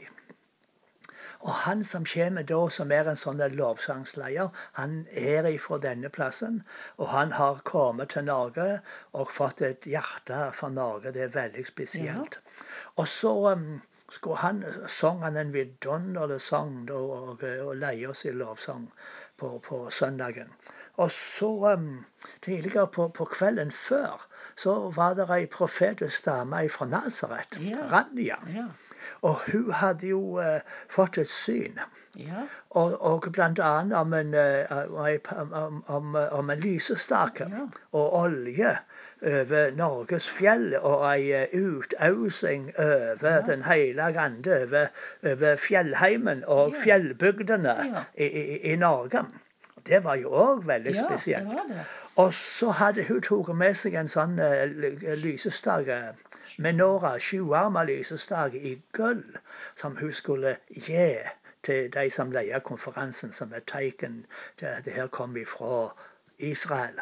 Og 1.44 1.52
han 1.52 1.84
som 1.84 2.04
kommer 2.08 2.42
da, 2.49 2.58
som 2.73 2.92
er 2.96 3.08
en 3.11 3.18
sånn 3.20 3.42
lovsangsleder, 3.52 4.49
han 4.78 4.94
er 5.12 5.49
ifra 5.50 5.76
denne 5.82 6.08
plassen. 6.08 6.62
Og 6.96 7.11
han 7.12 7.34
har 7.37 7.61
kommet 7.68 8.14
til 8.14 8.25
Norge 8.28 8.68
og 9.12 9.32
fått 9.38 9.61
et 9.68 9.88
hjerte 9.94 10.46
for 10.61 10.73
Norge. 10.73 11.12
Det 11.12 11.26
er 11.26 11.34
veldig 11.34 11.66
spesielt. 11.68 12.38
Ja. 12.40 12.70
Og 13.02 13.11
så 13.12 13.34
um, 13.52 13.82
skulle 14.08 14.40
han, 14.40 14.64
sang 14.88 15.20
han 15.26 15.37
en 15.37 15.52
vidunderlig 15.52 16.40
sang 16.40 16.87
da, 16.88 16.96
og, 16.96 17.44
og 17.44 17.76
leie 17.82 18.08
oss 18.08 18.25
i 18.25 18.32
lovsang 18.32 18.88
på, 19.37 19.58
på 19.68 19.84
søndagen. 19.90 20.56
Og 20.96 21.11
så 21.11 21.50
um, 21.75 22.04
tidligere 22.46 22.87
på, 22.87 23.08
på, 23.08 23.25
kvelden 23.25 23.73
før 23.75 24.23
så 24.56 24.76
var 24.94 25.16
det 25.18 25.26
ei 25.34 25.46
profetisk 25.50 26.25
dame 26.25 26.68
fra 26.70 26.87
Nasaret, 26.87 27.58
ja. 27.58 27.84
Rania. 27.90 28.38
Ja. 28.54 28.68
Og 29.23 29.40
hun 29.50 29.70
hadde 29.73 30.08
jo 30.08 30.20
uh, 30.38 30.61
fått 30.90 31.18
et 31.18 31.30
syn. 31.30 31.80
Ja. 32.16 32.44
Og, 32.70 32.94
og 33.02 33.26
annet 33.40 33.96
om 33.99 34.12
en, 34.14 34.34
uh, 34.34 35.54
om, 35.62 35.84
om, 35.87 36.14
om 36.14 36.50
en 36.50 36.61
lysestake 36.62 37.49
ja. 37.50 37.66
og 37.92 38.12
olje 38.20 38.76
over 39.25 39.70
Norges 39.76 40.28
fjell 40.30 40.75
og 40.80 41.04
ei 41.08 41.46
utausing 41.56 42.70
over 42.78 43.30
ja. 43.30 43.40
Den 43.46 43.64
hellige 43.64 44.20
ande, 44.20 44.58
over, 44.62 44.87
over 45.32 45.56
fjellheimen 45.56 46.44
og 46.46 46.76
fjellbygdene 46.84 48.04
i, 48.14 48.26
i, 48.26 48.58
i 48.73 48.76
Norge. 48.76 49.25
Det 49.86 50.04
var 50.04 50.14
jo 50.16 50.30
òg 50.32 50.66
veldig 50.66 50.94
ja, 50.94 51.06
spesielt. 51.06 51.50
Det 51.50 51.64
det. 51.68 51.84
Og 52.16 52.34
så 52.34 52.70
hadde 52.70 53.04
hun 53.08 53.22
tatt 53.22 53.50
med 53.56 53.74
seg 53.76 53.96
en 54.00 54.08
sånn 54.08 54.38
uh, 54.40 54.64
lysestake, 55.20 55.98
menora, 56.58 57.16
sjuarma 57.20 57.84
lysestake 57.88 58.60
i 58.60 58.74
gull, 58.96 59.24
som 59.76 59.96
hun 60.00 60.12
skulle 60.12 60.56
gi 60.70 61.08
til 61.64 61.90
de 61.92 62.10
som 62.10 62.32
leia 62.32 62.60
konferansen, 62.60 63.32
som 63.32 63.52
er 63.52 63.64
teiken 63.66 64.24
det 64.60 64.94
her 64.96 65.06
kom 65.06 65.36
ifra 65.36 65.88
Israel. 66.38 67.00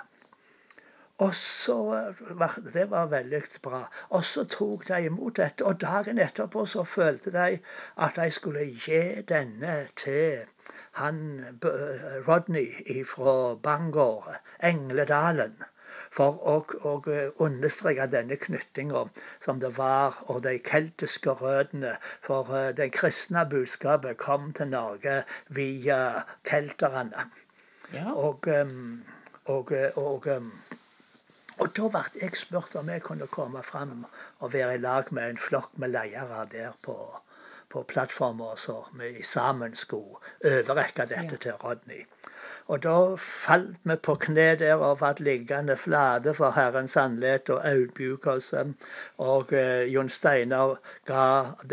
Og 1.18 1.34
så 1.34 1.76
eh, 1.94 2.56
Det 2.74 2.90
var 2.90 3.06
veldig 3.06 3.42
bra. 3.62 3.82
Og 4.10 4.24
så 4.24 4.44
tok 4.44 4.88
de 4.88 5.04
imot 5.04 5.36
dette. 5.36 5.64
Og 5.64 5.80
dagen 5.80 6.18
etterpå 6.18 6.66
så 6.66 6.84
følte 6.84 7.32
de 7.32 7.58
at 7.96 8.16
de 8.16 8.30
skulle 8.30 8.64
gi 8.86 9.22
denne 9.28 9.86
til 9.96 10.46
han 10.92 11.44
Rodney 12.28 13.04
fra 13.04 13.54
Bangor, 13.54 14.34
Engledalen, 14.60 15.54
for 16.12 16.36
å, 16.44 16.56
å 16.88 16.92
understreke 17.46 18.06
denne 18.12 18.36
knyttinga 18.36 19.06
som 19.44 19.62
det 19.62 19.72
var, 19.78 20.18
og 20.28 20.42
de 20.44 20.58
keltiske 20.60 21.32
røttene. 21.40 21.94
For 22.26 22.52
uh, 22.52 22.68
det 22.76 22.90
kristne 22.98 23.46
budskapet 23.48 24.20
kom 24.20 24.52
til 24.58 24.72
Norge 24.74 25.22
via 25.48 26.02
kelterne. 26.48 27.24
Ja. 27.92 28.12
Og, 28.12 28.48
um, 28.52 29.02
og, 29.46 29.72
og, 29.96 30.28
um, 30.28 30.52
og 31.58 31.72
da 31.76 31.88
ble 31.94 32.02
jeg 32.22 32.36
spurt 32.40 32.76
om 32.80 32.88
jeg 32.92 33.02
kunne 33.02 33.26
komme 33.26 33.62
fram 33.66 34.06
og 34.38 34.52
være 34.52 34.74
i 34.74 34.80
lag 34.84 35.10
med 35.10 35.30
en 35.30 35.42
flokk 35.46 35.78
med 35.82 35.92
ledere 35.94 36.46
der 36.52 36.72
på, 36.82 36.96
på 37.68 37.82
plattforma, 37.82 38.56
så 38.56 38.78
vi 39.00 39.22
sammen 39.22 39.74
skulle 39.76 40.20
overrekke 40.44 41.06
dette 41.14 41.36
til 41.36 41.52
Rodney. 41.64 42.06
Og 42.66 42.82
da 42.82 42.96
falt 43.18 43.76
vi 43.90 43.96
på 44.06 44.14
kne 44.24 44.46
der 44.60 44.82
og 44.86 44.98
ble 45.02 45.26
liggende 45.26 45.76
flate 45.76 46.34
for 46.38 46.54
Herrens 46.56 46.96
andlet 46.96 47.50
og 47.50 47.66
audmjuke 47.68 48.36
oss. 48.38 48.52
Og 49.18 49.52
eh, 49.52 49.84
Jon 49.92 50.08
Steinar 50.08 50.78
ga 51.10 51.24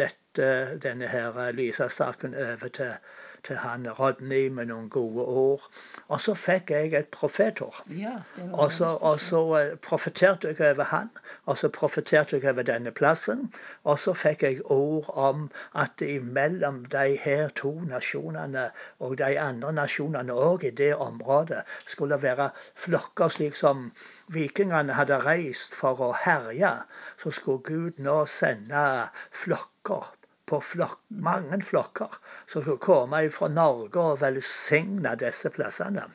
dette, 0.02 0.50
denne 0.84 1.08
her 1.08 1.52
lysestaken 1.52 2.36
over 2.36 2.74
til 2.80 2.96
til 3.44 3.58
han 3.58 3.88
Rodney 4.00 4.50
med 4.50 4.70
noen 4.70 4.90
gode 4.90 5.26
ord. 5.26 5.66
Og 6.08 6.22
så 6.22 6.36
fikk 6.38 6.72
jeg 6.74 6.94
et 6.98 7.10
profetord. 7.16 7.82
Ja, 7.94 8.16
og 8.52 8.72
så, 8.72 8.96
og 9.02 9.20
så 9.24 9.42
uh, 9.58 9.78
profeterte 9.86 10.52
jeg 10.52 10.62
over 10.74 10.84
han, 10.92 11.10
og 11.46 11.58
så 11.58 11.70
profeterte 11.70 12.38
jeg 12.38 12.50
over 12.52 12.68
denne 12.68 12.92
plassen. 12.92 13.48
Og 13.84 14.00
så 14.00 14.14
fikk 14.14 14.44
jeg 14.44 14.62
ord 14.66 15.10
om 15.16 15.48
at 15.76 16.02
imellom 16.06 16.84
de 16.92 17.18
her 17.24 17.50
to 17.56 17.74
nasjonene 17.90 18.70
og 19.00 19.18
de 19.22 19.32
andre 19.40 19.74
nasjonene 19.74 20.34
òg 20.34 20.68
i 20.68 20.76
det 20.82 20.94
området 20.96 21.64
skulle 21.88 22.22
være 22.22 22.50
flokker 22.76 23.34
slik 23.38 23.56
som 23.56 23.90
vikingene 24.28 24.94
hadde 24.94 25.20
reist 25.26 25.76
for 25.76 26.02
å 26.04 26.14
herje. 26.26 26.76
Så 27.18 27.32
skulle 27.32 27.66
Gud 27.72 28.02
nå 28.10 28.24
sende 28.26 28.86
flokker 29.32 30.16
på 30.50 30.60
flok, 30.66 31.00
mange 31.10 31.62
flokker 31.62 32.16
som 32.48 32.62
skulle 32.62 32.82
komme 32.84 33.22
fra 33.34 33.50
Norge 33.54 34.02
og 34.02 34.22
velsigne 34.22 35.16
disse 35.22 35.52
plassene. 35.54 36.08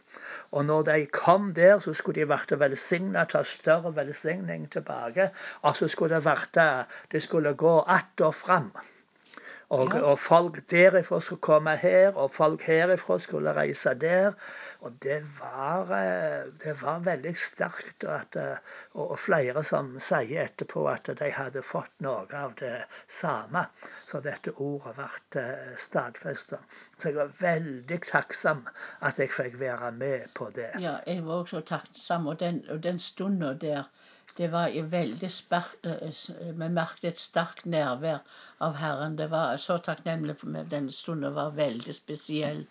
Og 0.52 0.64
når 0.68 0.82
de 0.88 1.06
kom 1.06 1.52
der, 1.54 1.78
så 1.78 1.94
skulle 1.94 2.20
de 2.20 2.26
bli 2.30 2.58
velsigna, 2.58 3.24
ta 3.24 3.42
større 3.42 3.94
velsigning 3.96 4.66
tilbake. 4.70 5.30
Og 5.62 5.76
så 5.76 5.88
skulle 5.88 6.20
det 6.20 6.22
bli 6.22 6.66
Det 7.12 7.22
skulle 7.22 7.54
gå 7.54 7.80
att 7.80 8.20
og 8.20 8.34
fram. 8.34 8.72
Og, 9.68 9.94
ja. 9.94 10.00
og, 10.02 10.18
folk 10.18 10.58
derifra 10.70 11.20
skulle 11.20 11.40
komme 11.40 11.76
her, 11.76 12.12
og 12.16 12.34
folk 12.34 12.62
herifra 12.62 13.18
skulle 13.18 13.54
reise 13.56 13.94
der. 13.94 14.32
Og 14.84 14.92
det 15.02 15.20
var, 15.38 15.90
eh, 15.96 16.44
det 16.64 16.74
var 16.82 16.98
veldig 17.00 17.32
sterkt. 17.36 18.04
At, 18.04 18.36
eh, 18.36 18.56
og 19.00 19.18
flere 19.18 19.62
som 19.64 19.94
sier 20.06 20.44
etterpå 20.44 20.84
at 20.90 21.08
de 21.20 21.30
hadde 21.32 21.62
fått 21.64 21.94
noe 22.04 22.26
av 22.36 22.52
det 22.60 22.84
samme. 23.08 23.64
Så 24.06 24.20
dette 24.26 24.52
ordet 24.66 24.94
ble 24.98 25.44
eh, 25.44 25.72
stadfesta. 25.86 26.60
Så 26.98 27.08
jeg 27.10 27.16
var 27.16 27.32
veldig 27.40 28.00
takksom 28.10 28.64
at 29.00 29.22
jeg 29.22 29.32
fikk 29.32 29.56
være 29.62 29.92
med 29.96 30.28
på 30.36 30.50
det. 30.58 30.74
Ja, 30.84 30.98
jeg 31.06 31.24
var 31.24 31.46
også 31.46 31.64
takksom. 31.72 32.28
Og 32.34 32.40
den, 32.44 32.60
og 32.68 32.84
den 32.84 33.00
stunda 33.00 33.54
der 33.54 33.88
det 34.36 34.48
var 34.50 34.72
veldig 34.90 35.30
Vi 36.58 36.68
merket 36.68 37.04
et 37.04 37.18
sterkt 37.18 37.66
nærvær 37.70 38.18
av 38.58 38.74
Herren. 38.80 39.16
Det 39.16 39.28
var 39.30 39.56
så 39.62 39.76
takknemlig 39.78 40.36
meg. 40.42 40.68
Denne 40.72 40.92
stunden 40.92 41.34
var 41.36 41.54
veldig 41.54 41.94
spesiell. 41.94 42.64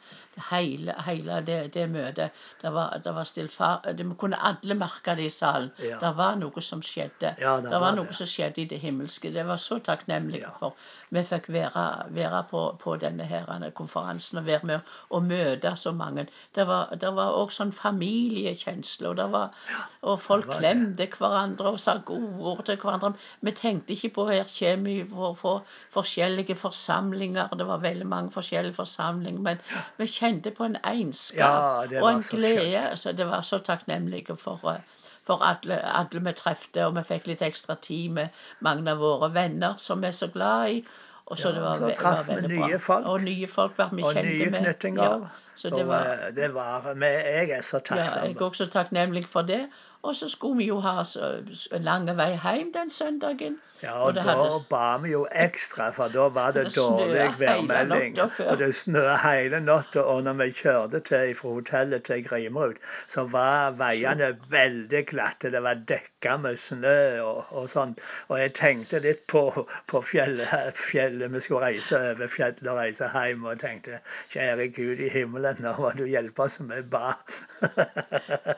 Hele, 0.50 0.96
hele 1.06 1.40
det, 1.46 1.58
det, 1.76 1.86
møtet. 1.90 2.34
Det 2.62 2.72
var, 2.74 2.98
det 3.04 3.14
var 3.16 3.28
stillfar... 3.30 3.88
Vi 3.94 4.08
kunne 4.20 4.40
alle 4.42 4.76
merke 4.76 5.16
det 5.16 5.28
i 5.30 5.30
salen. 5.30 5.70
Ja. 5.80 6.00
Det 6.02 6.12
var 6.18 6.36
noe 6.42 6.62
som 6.62 6.82
skjedde. 6.84 7.36
Ja, 7.40 7.58
det, 7.62 7.70
det, 7.70 7.78
var, 7.78 7.86
var 7.86 8.00
noe 8.00 8.18
som 8.18 8.28
skjedde 8.28 8.64
i 8.64 8.68
det 8.72 8.82
himmelske. 8.82 9.32
Det 9.32 9.46
var 9.48 9.62
så 9.62 9.80
takknemlig 9.80 10.42
ja. 10.42 10.52
for. 10.60 10.76
Vi 11.14 11.24
fikk 11.30 11.52
være, 11.54 11.86
være 12.18 12.44
på, 12.50 12.66
på, 12.82 12.98
denne 13.00 13.28
her 13.30 13.48
konferansen 13.78 14.42
og 14.42 14.50
være 14.50 14.68
med 14.68 14.94
og 15.14 15.24
møte 15.30 15.76
så 15.80 15.94
mange. 15.96 16.28
Det 16.56 16.68
var, 16.68 16.92
òg 16.98 17.54
sånn 17.54 17.72
familiekjensle. 17.76 19.14
Og, 19.14 19.24
var, 19.32 19.54
og 20.02 20.20
folk 20.20 20.50
klemte 20.58 21.08
hverandre 21.14 21.53
og 21.62 21.80
sa 21.80 21.98
gode 22.06 22.40
ord 22.40 22.64
til 22.66 22.78
hverandre. 22.82 23.14
Vi 23.42 23.52
tenkte 23.52 23.94
ikke 23.94 24.10
på 24.10 24.28
her 24.30 24.50
kommer 24.60 24.90
vi 24.90 25.06
for 25.10 25.64
forskjellige 25.94 26.56
forsamlinger. 26.56 27.48
Det 27.58 27.68
var 27.68 27.78
veldig 27.78 28.08
mange 28.08 28.32
forskjellige 28.32 28.74
forsamlinger. 28.74 29.42
men 29.42 29.58
vi 29.98 30.08
kjente 30.08 30.52
på 30.52 30.64
en 30.64 30.78
egenskap 30.84 31.92
ja, 31.92 32.02
og 32.02 32.10
en 32.12 32.22
glede. 32.30 32.98
Så 32.98 33.12
det 33.12 33.28
var 33.28 33.42
så 33.42 33.58
takknemlige 33.58 34.38
for, 34.38 34.60
eh, 34.74 34.82
for 35.24 35.44
alle, 35.44 35.80
alle 35.86 36.20
vi 36.20 36.34
trefte, 36.34 36.86
og 36.86 36.96
vi 36.96 37.04
fikk 37.04 37.28
litt 37.28 37.42
ekstra 37.42 37.76
tid 37.76 38.10
med 38.10 38.28
mange 38.60 38.92
av 38.92 38.98
våre 38.98 39.34
venner 39.34 39.76
som 39.78 40.02
vi 40.02 40.08
er 40.08 40.12
så 40.12 40.28
glad 40.28 40.70
i. 40.70 40.84
Og 41.26 41.38
så, 41.38 41.50
ja, 41.50 41.56
det 41.56 41.62
var, 41.62 41.76
så 41.76 41.94
traff 42.02 42.28
vi 42.28 42.58
nye 42.58 42.80
folk. 42.80 43.06
Og 43.06 43.22
nye 43.24 43.48
folk 43.48 43.76
ble 43.76 43.88
vi 43.92 44.04
kjente 44.04 44.24
med. 44.24 44.48
Og 44.48 44.52
nye 44.52 44.60
knyttinger. 44.60 45.04
Ja, 45.04 45.44
så 45.56 45.70
det 45.70 45.88
var, 45.88 46.30
det 46.36 46.54
var, 46.54 46.88
jeg 47.00 47.50
er 47.50 47.62
så 47.62 47.80
takknemlig. 47.80 48.12
Ja, 48.12 48.28
jeg 48.28 48.36
er 48.36 48.46
også 48.46 48.68
takknemlig 48.74 49.26
for 49.32 49.42
det. 49.42 49.68
Og 50.04 50.16
så 50.16 50.30
skulle 50.30 50.58
vi 50.58 50.66
jo 50.68 50.80
ha 50.84 51.04
så 51.04 51.30
lang 51.72 52.10
vei 52.18 52.34
hjem 52.36 52.74
den 52.74 52.90
søndagen. 52.90 53.62
Ja, 53.84 53.94
og, 54.00 54.06
og 54.08 54.16
da 54.16 54.22
hadde... 54.22 54.60
ba 54.70 54.98
vi 55.04 55.12
jo 55.12 55.26
ekstra, 55.36 55.90
for 55.92 56.12
da 56.12 56.30
var 56.32 56.54
det, 56.56 56.66
det 56.70 56.76
dårlig 56.78 57.34
værmelding. 57.40 58.20
Og 58.22 58.58
det 58.60 58.70
snødde 58.76 59.18
hele 59.24 59.60
natta. 59.60 60.06
Og 60.08 60.24
når 60.24 60.34
vi 60.40 60.48
kjørte 60.56 61.00
til, 61.00 61.34
fra 61.36 61.50
hotellet 61.58 62.04
til 62.04 62.24
Grimrud, 62.28 62.80
så 63.08 63.26
var 63.28 63.76
veiene 63.80 64.30
veldig 64.50 65.06
glatte. 65.12 65.52
Det 65.52 65.64
var 65.64 65.84
dekka 65.88 66.38
med 66.38 66.58
snø 66.58 67.20
og, 67.22 67.44
og 67.52 67.70
sånt. 67.70 68.00
Og 68.28 68.40
jeg 68.40 68.54
tenkte 68.60 69.04
litt 69.04 69.26
på, 69.28 69.44
på 69.92 70.02
fjellet, 70.02 70.80
fjellet, 70.92 71.34
vi 71.34 71.44
skulle 71.44 71.66
reise 71.66 72.00
over 72.00 72.32
fjellet 72.32 72.72
og 72.72 72.80
reise 72.80 73.12
hjem, 73.12 73.44
og 73.44 73.60
tenkte 73.60 74.00
kjære 74.32 74.70
Gud 74.80 75.04
i 75.04 75.12
himmelen, 75.12 75.60
nå 75.60 75.76
må 75.80 75.92
du 76.00 76.06
hjelpe 76.08 76.48
oss 76.48 76.60
med 76.64 76.88
ba. 76.92 77.18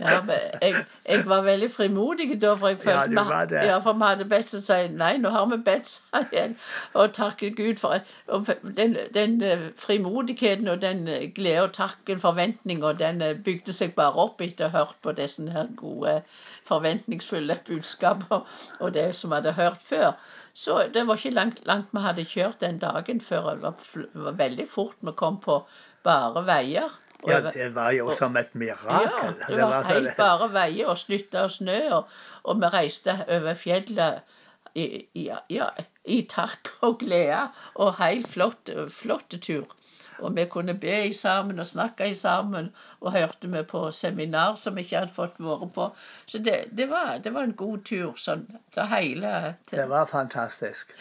ja, 0.05 0.21
men 0.21 0.37
jeg, 0.61 0.85
jeg 1.09 1.25
var 1.25 1.34
veldig 1.43 1.69
frimodig 1.71 2.41
da, 2.41 2.53
for 2.53 2.71
jeg 2.71 2.77
følte 2.83 3.15
Ja, 3.17 3.23
var 3.29 3.45
det. 3.51 3.63
Ja, 3.67 3.77
for 3.83 3.97
vi 3.99 4.07
hadde 4.07 4.27
bedt 4.29 4.53
å 4.55 4.61
si 4.63 4.77
nei, 4.93 5.11
nå 5.21 5.31
har 5.33 5.49
vi 5.51 5.57
bedt 5.65 5.89
sa 5.89 6.21
jeg, 6.31 6.55
og 6.93 7.13
takket 7.17 7.57
Gud 7.57 7.81
for 7.81 7.99
og 8.27 8.49
den, 8.77 8.97
den 9.13 9.41
eh, 9.43 9.67
frimodigheten 9.81 10.67
og 10.71 10.81
den 10.81 11.07
eh, 11.07 11.27
glede 11.35 11.67
og 11.67 11.73
takken, 11.77 12.21
forventninga, 12.23 12.93
den 12.99 13.21
eh, 13.21 13.35
bygde 13.47 13.73
seg 13.73 13.95
bare 13.99 14.27
opp 14.27 14.41
etter 14.41 14.69
å 14.69 14.73
ha 14.73 14.85
hørt 14.85 15.01
på 15.01 15.15
disse 15.17 15.45
her 15.51 15.71
gode, 15.79 16.21
forventningsfulle 16.69 17.59
budskaper 17.67 18.45
og 18.81 18.93
det 18.93 19.11
som 19.15 19.31
vi 19.31 19.41
hadde 19.41 19.55
hørt 19.59 19.81
før. 19.89 20.13
Så 20.55 20.85
det 20.93 21.07
var 21.07 21.19
ikke 21.19 21.35
langt, 21.35 21.65
langt 21.67 21.91
vi 21.91 22.03
hadde 22.03 22.29
kjørt 22.31 22.61
den 22.63 22.79
dagen 22.79 23.19
før 23.21 23.49
det 23.51 23.61
var, 23.65 24.05
var 24.13 24.37
veldig 24.39 24.69
fort 24.71 24.95
vi 25.01 25.11
kom 25.19 25.41
på 25.43 25.59
bare 26.05 26.45
veier. 26.47 26.93
Og 27.25 27.31
Ja, 27.33 27.39
det 27.49 27.71
var 27.75 27.91
jo 27.97 28.11
som 28.13 28.37
et 28.37 28.53
mirakel. 28.55 29.09
ja, 29.09 29.31
det 29.49 29.61
var 29.61 29.83
så- 29.83 29.93
helt 29.93 30.17
bare 30.17 30.49
veier 30.53 30.87
og 30.93 30.97
slutta 31.01 31.45
å 31.45 31.49
snø, 31.49 31.79
og, 31.99 32.07
og 32.45 32.59
vi 32.61 32.69
reiste 32.77 33.15
over 33.27 33.55
fjellet 33.57 34.21
i, 34.75 35.07
ja, 35.15 35.37
ja, 35.49 35.69
i 36.05 36.21
takk 36.29 36.69
og 36.83 36.99
glede, 36.99 37.47
og 37.75 37.95
helt 37.97 38.27
flott, 38.27 38.69
flott 38.91 39.29
tur. 39.41 39.65
Og 40.19 40.35
vi 40.35 40.45
kunne 40.47 40.73
be 40.79 41.13
sammen 41.13 41.59
og 41.59 41.67
snakke 41.67 42.13
sammen, 42.15 42.69
og 43.01 43.11
hørte 43.11 43.49
vi 43.51 43.63
på 43.67 43.81
seminar 43.91 44.55
som 44.55 44.75
vi 44.75 44.85
ikke 44.85 44.99
hadde 45.01 45.15
fått 45.15 45.39
vært 45.43 45.73
på. 45.75 45.89
Så 46.25 46.39
det, 46.43 46.69
det, 46.77 46.87
var, 46.89 47.17
det 47.23 47.33
var 47.33 47.43
en 47.43 47.55
god 47.59 47.83
tur, 47.85 48.13
sånn 48.15 48.45
så 48.75 48.85
hele 48.91 49.55
Det 49.71 49.89
var 49.89 50.05
fantastisk. 50.05 50.93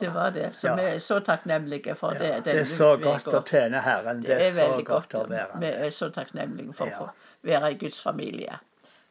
Det 0.00 0.10
var 0.14 0.30
det. 0.34 0.48
Så 0.56 0.74
vi 0.76 0.86
er 0.94 0.98
så 0.98 1.20
takknemlige 1.20 1.94
for 1.94 2.16
det. 2.18 2.32
Det 2.44 2.56
er 2.62 2.68
så 2.68 2.94
godt 3.00 3.28
å 3.28 3.42
tjene 3.46 3.82
Herren. 3.84 4.22
Det 4.24 4.36
er 4.36 4.50
så 4.56 4.68
godt 4.86 5.14
å 5.14 5.24
være 5.30 5.60
med. 5.60 5.78
er 5.86 5.94
så 5.94 6.10
takknemlige 6.14 6.76
for 6.78 7.02
å 7.04 7.08
være 7.46 7.72
i 7.74 7.78
Guds 7.80 8.00
familie. 8.02 8.58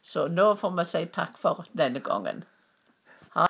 Så 0.01 0.27
nå 0.27 0.53
får 0.57 0.75
vi 0.77 0.85
si 0.89 1.03
takk 1.13 1.37
for 1.37 1.65
denne 1.77 2.01
gangen. 2.03 2.43